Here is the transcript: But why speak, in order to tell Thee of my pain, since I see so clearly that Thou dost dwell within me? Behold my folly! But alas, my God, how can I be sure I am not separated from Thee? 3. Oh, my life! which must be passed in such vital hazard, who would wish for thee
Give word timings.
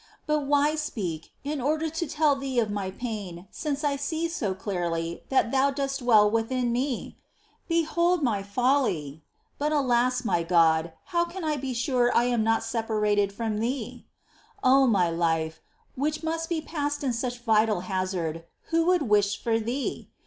But 0.25 0.47
why 0.47 0.73
speak, 0.73 1.31
in 1.43 1.61
order 1.61 1.87
to 1.87 2.07
tell 2.07 2.35
Thee 2.35 2.57
of 2.57 2.71
my 2.71 2.89
pain, 2.89 3.47
since 3.51 3.83
I 3.83 3.97
see 3.97 4.27
so 4.27 4.55
clearly 4.55 5.21
that 5.29 5.51
Thou 5.51 5.69
dost 5.69 5.99
dwell 5.99 6.27
within 6.31 6.71
me? 6.71 7.19
Behold 7.67 8.23
my 8.23 8.41
folly! 8.41 9.23
But 9.59 9.71
alas, 9.71 10.25
my 10.25 10.41
God, 10.41 10.93
how 11.13 11.25
can 11.25 11.43
I 11.43 11.55
be 11.55 11.75
sure 11.75 12.11
I 12.17 12.23
am 12.23 12.43
not 12.43 12.63
separated 12.63 13.31
from 13.31 13.59
Thee? 13.59 14.07
3. 14.61 14.61
Oh, 14.63 14.87
my 14.87 15.11
life! 15.11 15.61
which 15.95 16.23
must 16.23 16.49
be 16.49 16.61
passed 16.61 17.03
in 17.03 17.13
such 17.13 17.37
vital 17.37 17.81
hazard, 17.81 18.45
who 18.71 18.85
would 18.87 19.03
wish 19.03 19.37
for 19.39 19.59
thee 19.59 20.09